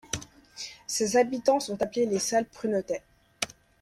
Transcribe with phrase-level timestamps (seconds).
[0.87, 3.03] Ses habitants sont appelés les Salle-Prunetais.